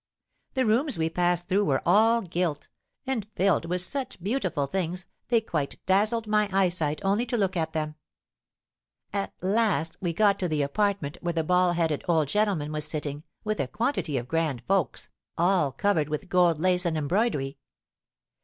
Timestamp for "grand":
14.27-14.63